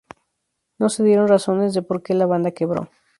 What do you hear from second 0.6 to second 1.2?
No se